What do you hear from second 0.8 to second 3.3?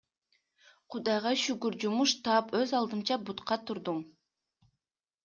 Кудайга шүгүр, жумуш таап, өз алдымча